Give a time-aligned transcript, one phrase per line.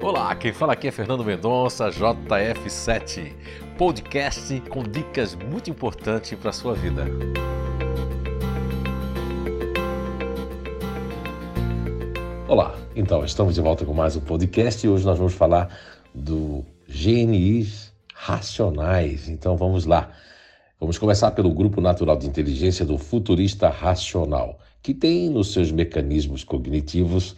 [0.00, 3.32] Olá, quem fala aqui é Fernando Mendonça, JF7,
[3.76, 7.04] podcast com dicas muito importantes para a sua vida.
[12.46, 15.76] Olá, então estamos de volta com mais um podcast e hoje nós vamos falar
[16.14, 19.28] do GNIs racionais.
[19.28, 20.12] Então vamos lá.
[20.78, 26.44] Vamos começar pelo grupo natural de inteligência do futurista racional, que tem nos seus mecanismos
[26.44, 27.34] cognitivos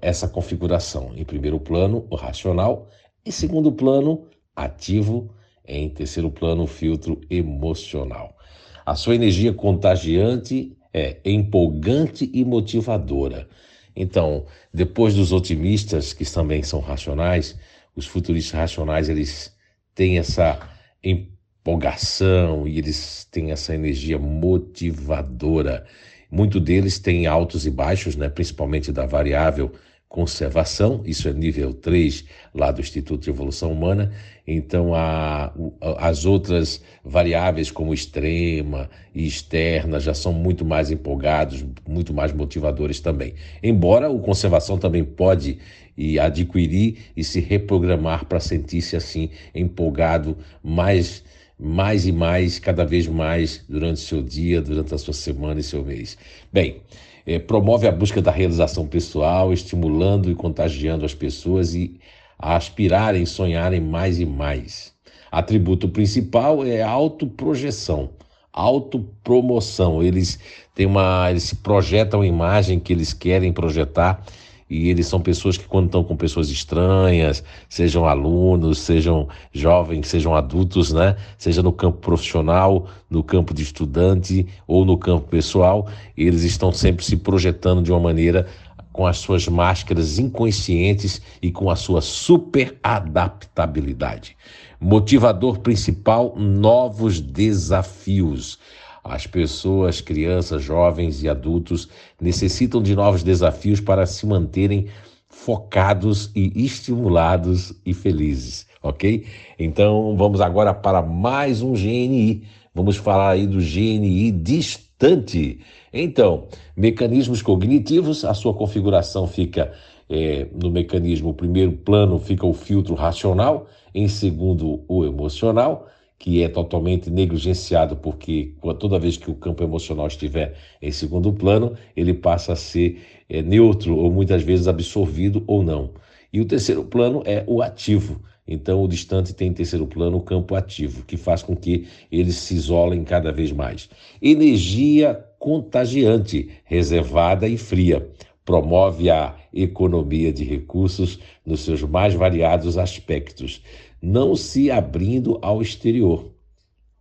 [0.00, 1.12] essa configuração.
[1.16, 2.88] Em primeiro plano, o racional,
[3.24, 5.34] em segundo plano, ativo,
[5.66, 8.36] em terceiro plano, o filtro emocional.
[8.84, 13.48] A sua energia contagiante é empolgante e motivadora.
[13.94, 17.56] Então, depois dos otimistas, que também são racionais,
[17.94, 19.54] os futuristas racionais, eles
[19.94, 20.58] têm essa
[21.02, 25.86] empolgação e eles têm essa energia motivadora.
[26.30, 29.72] Muito deles têm altos e baixos, né, principalmente da variável
[30.10, 34.10] conservação, isso é nível 3 lá do Instituto de Evolução Humana.
[34.44, 35.52] Então, a,
[35.98, 42.98] as outras variáveis, como extrema e externa, já são muito mais empolgados, muito mais motivadores
[42.98, 43.34] também.
[43.62, 45.58] Embora o conservação também pode
[45.96, 51.22] e adquirir e se reprogramar para sentir-se assim empolgado mais
[51.60, 55.84] mais e mais, cada vez mais durante seu dia, durante a sua semana e seu
[55.84, 56.16] mês.
[56.50, 56.80] Bem,
[57.26, 62.00] é, promove a busca da realização pessoal, estimulando e contagiando as pessoas e
[62.38, 64.94] a aspirarem, sonharem mais e mais.
[65.30, 68.10] Atributo principal é a autoprojeção,
[68.52, 70.02] autopromoção.
[70.02, 70.38] Eles
[70.74, 74.24] têm uma, eles projetam a imagem que eles querem projetar
[74.70, 80.34] e eles são pessoas que quando estão com pessoas estranhas, sejam alunos, sejam jovens, sejam
[80.34, 81.16] adultos, né?
[81.36, 87.04] Seja no campo profissional, no campo de estudante ou no campo pessoal, eles estão sempre
[87.04, 88.46] se projetando de uma maneira
[88.92, 94.36] com as suas máscaras inconscientes e com a sua super adaptabilidade.
[94.80, 98.58] Motivador principal: novos desafios.
[99.02, 101.88] As pessoas, crianças, jovens e adultos
[102.20, 104.86] necessitam de novos desafios para se manterem
[105.28, 109.24] focados e estimulados e felizes, ok?
[109.58, 112.42] Então vamos agora para mais um GNI.
[112.74, 115.60] Vamos falar aí do GNI distante.
[115.92, 116.46] Então,
[116.76, 119.72] mecanismos cognitivos, a sua configuração fica
[120.08, 125.88] é, no mecanismo, primeiro plano fica o filtro racional, em segundo, o emocional
[126.20, 131.74] que é totalmente negligenciado, porque toda vez que o campo emocional estiver em segundo plano,
[131.96, 135.94] ele passa a ser é, neutro ou muitas vezes absorvido ou não.
[136.30, 138.20] E o terceiro plano é o ativo.
[138.46, 142.36] Então, o distante tem em terceiro plano o campo ativo, que faz com que eles
[142.36, 143.88] se isolem cada vez mais.
[144.20, 148.06] Energia contagiante, reservada e fria.
[148.44, 153.62] Promove a economia de recursos nos seus mais variados aspectos
[154.00, 156.30] não se abrindo ao exterior.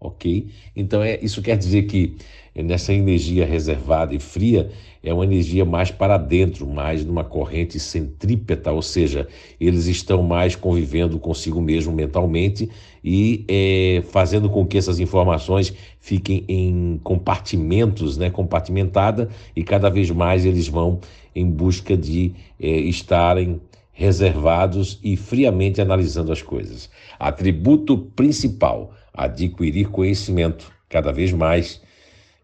[0.00, 0.48] Ok?
[0.76, 2.16] Então, é, isso quer dizer que
[2.54, 4.70] nessa energia reservada e fria
[5.02, 9.28] é uma energia mais para dentro, mais numa corrente centrípeta, ou seja,
[9.60, 12.68] eles estão mais convivendo consigo mesmo mentalmente
[13.02, 20.10] e é, fazendo com que essas informações fiquem em compartimentos, né, compartimentada, e cada vez
[20.10, 21.00] mais eles vão
[21.34, 23.60] em busca de é, estarem
[23.98, 26.88] reservados e friamente analisando as coisas.
[27.18, 31.82] Atributo principal: adquirir conhecimento cada vez mais.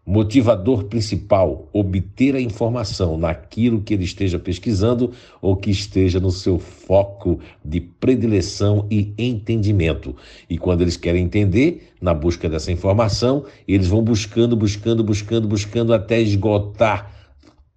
[0.05, 6.59] Motivador principal: obter a informação naquilo que ele esteja pesquisando ou que esteja no seu
[6.59, 10.13] foco de predileção e entendimento.
[10.49, 15.93] E quando eles querem entender, na busca dessa informação, eles vão buscando, buscando, buscando, buscando
[15.93, 17.09] até esgotar